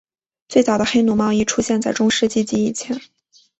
[0.49, 2.99] 最早的黑奴贸易出现在中世纪及之前。